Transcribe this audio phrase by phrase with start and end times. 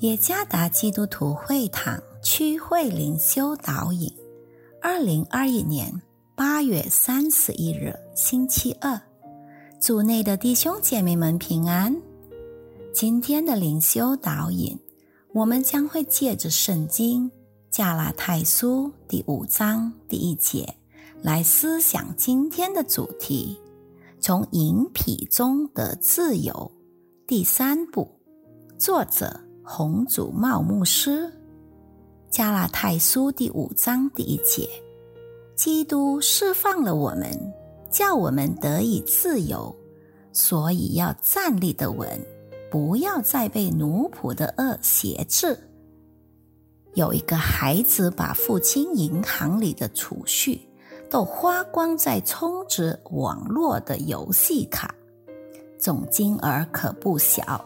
[0.00, 4.08] 耶加达基督徒会堂区会灵修导引，
[4.80, 5.92] 二零二一年
[6.36, 9.00] 八月三十一日星期二，
[9.80, 12.00] 组内的弟兄姐妹们平安。
[12.94, 14.78] 今天的灵修导引，
[15.32, 17.28] 我们将会借着圣经
[17.68, 20.76] 加拉太书第五章第一节
[21.22, 23.58] 来思想今天的主题：
[24.20, 26.70] 从淫癖中得自由。
[27.26, 28.08] 第三部，
[28.78, 29.47] 作者。
[29.70, 31.30] 红祖茂牧师，
[32.30, 34.66] 加拉太书第五章第一节：
[35.54, 37.30] 基督释放了我们，
[37.90, 39.76] 叫我们得以自由，
[40.32, 42.08] 所以要站立的稳，
[42.70, 45.56] 不要再被奴仆的恶挟制。
[46.94, 50.58] 有一个孩子把父亲银行里的储蓄
[51.10, 54.94] 都花光在充值网络的游戏卡，
[55.78, 57.62] 总金额可不小。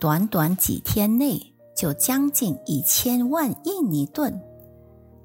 [0.00, 1.38] 短短几天内
[1.76, 4.40] 就将近一千万印尼盾，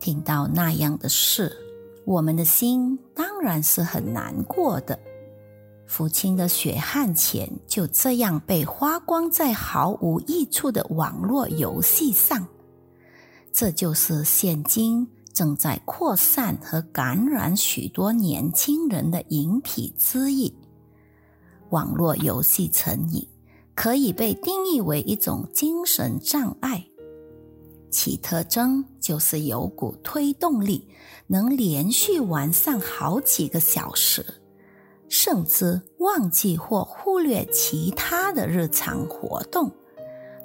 [0.01, 1.49] 听到那样的事，
[2.03, 4.99] 我们的心当然是很难过的。
[5.87, 12.45] 父亲的血汗钱就这样被花光在毫无益处的网络游戏上，
[13.53, 20.53] 这就是现今正在扩散和感染许多年轻人的饮品之一——
[21.71, 23.25] 网络游戏成瘾。
[23.75, 26.87] 可以被定义为一种精神障碍，
[27.91, 30.87] 其特征就是有股推动力，
[31.27, 34.25] 能连续玩上好几个小时，
[35.09, 39.69] 甚至忘记或忽略其他的日常活动，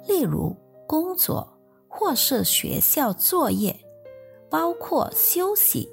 [0.09, 0.53] 例如
[0.85, 1.57] 工作
[1.87, 3.79] 或是学校作业，
[4.49, 5.89] 包括休息。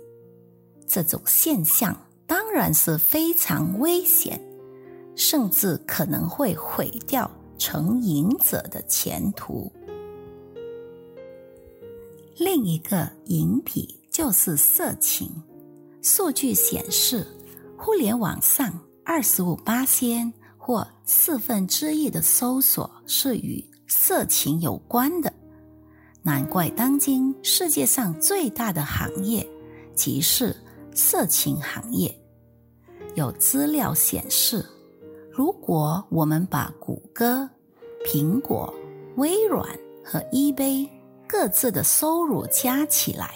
[0.89, 4.45] 这种现象当然是非常危险。
[5.21, 9.71] 甚至可能会毁掉成瘾者的前途。
[12.39, 15.31] 另一个瘾品就是色情。
[16.01, 17.27] 数据显示，
[17.77, 18.73] 互联网上
[19.05, 25.33] 二十五八仙或四分之一的搜索是与色情有关的。
[26.23, 29.47] 难怪当今世界上最大的行业
[29.95, 30.55] 即是
[30.95, 32.17] 色情行业。
[33.17, 34.65] 有资料显示。
[35.39, 37.49] 如果我们把谷歌、
[38.05, 38.75] 苹果、
[39.19, 39.65] 微软
[40.05, 40.89] 和 eBay
[41.29, 43.31] 各自的收入加起来，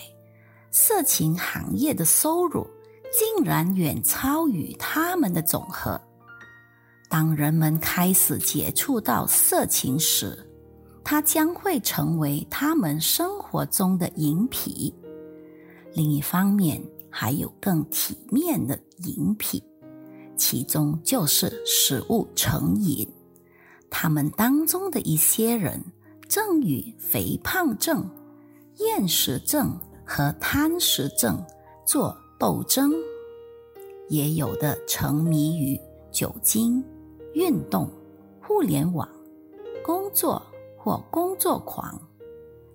[0.72, 2.66] 色情行业的收入
[3.12, 6.00] 竟然远超于他们的总和。
[7.08, 10.36] 当人们开始接触到色情时，
[11.04, 14.92] 它将会成为他们生活中的饮品。
[15.94, 19.62] 另一方面，还有更体面的饮品。
[20.36, 23.08] 其中就是食物成瘾，
[23.90, 25.82] 他们当中的一些人
[26.28, 28.08] 正与肥胖症、
[28.78, 31.42] 厌食症和贪食症
[31.86, 32.92] 做斗争，
[34.08, 36.82] 也有的沉迷于酒精、
[37.34, 37.88] 运动、
[38.40, 39.08] 互联网、
[39.84, 40.42] 工作
[40.76, 42.00] 或工作狂、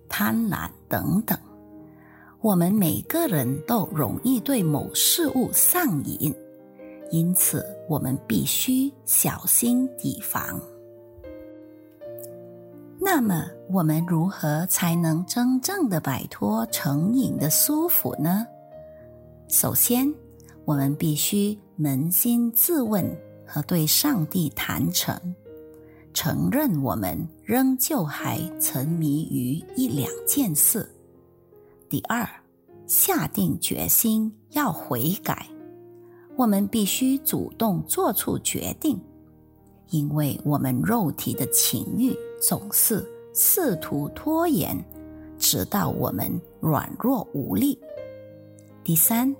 [0.07, 1.37] 贪婪等等。
[2.39, 6.33] 我们每个人都容易对某事物上瘾。
[7.11, 10.59] 因此，我们必须小心提防。
[12.99, 18.45] 那么，我们如何才能真正的摆脱成瘾的束缚呢？
[19.47, 20.13] 首先，
[20.65, 23.05] 我们必须扪心自问
[23.45, 25.17] 和对上帝坦诚，
[26.13, 30.85] 承认我们仍旧还沉迷于一两件事。
[31.87, 32.27] 第二，
[32.85, 35.47] 下定决心要悔改。
[36.37, 38.97] 我们必须主动做出决定，
[39.89, 43.03] 因为我们肉体的情欲总是
[43.33, 44.77] 试图拖延，
[45.39, 47.77] 直到我们软弱无力。
[48.83, 49.35] 第三，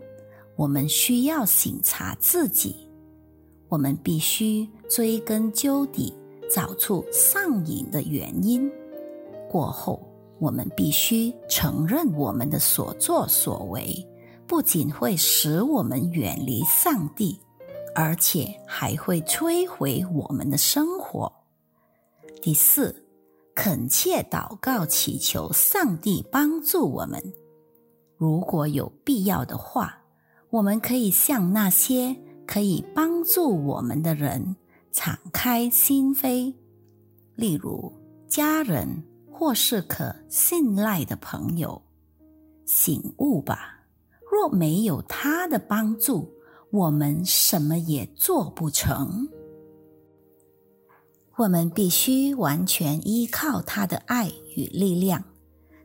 [0.55, 2.89] 我们需要省察自己，
[3.69, 6.11] 我们必须追根究底，
[6.49, 8.67] 找出上瘾的原因。
[9.47, 10.01] 过后，
[10.39, 14.03] 我们必须承认我们的所作所为。
[14.47, 17.37] 不仅会使我们远离上帝，
[17.93, 21.31] 而且还会摧毁我们的生活。
[22.41, 23.05] 第四，
[23.53, 27.21] 恳切祷告，祈求上帝帮助我们。
[28.15, 30.01] 如果有必要的话，
[30.49, 32.15] 我们可以向那些
[32.47, 34.55] 可以帮助我们的人
[34.93, 36.53] 敞开心扉，
[37.35, 37.91] 例如
[38.27, 41.79] 家人或是可信赖的朋友。
[42.65, 43.76] 醒悟吧！
[44.31, 46.33] 若没有他的帮助，
[46.69, 49.29] 我们什么也做不成。
[51.37, 55.23] 我们必须完全依靠他的爱与力量，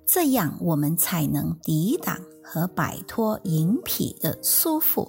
[0.06, 5.08] 这样我们才能抵挡和摆脱淫癖的束缚，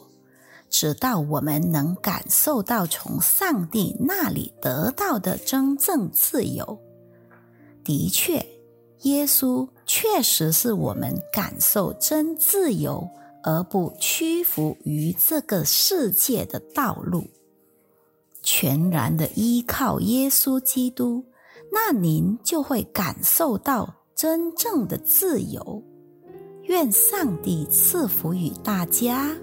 [0.70, 6.78] 直到我们能感受到从上帝那里得到的真正自由。
[7.84, 8.46] 的确，
[9.04, 13.10] 耶稣确实是我们感受真自由
[13.44, 17.28] 而不屈服于这个世界的道路。
[18.42, 21.24] 全然的依靠耶稣基督，
[21.72, 25.84] 那您就会感受到真正的自由。
[26.64, 29.36] 愿上帝赐福于大家。